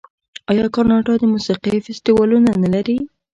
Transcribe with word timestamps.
آیا 0.49 0.65
کاناډا 0.75 1.13
د 1.19 1.23
موسیقۍ 1.33 1.77
فستیوالونه 1.85 2.49
نلري؟ 2.63 2.97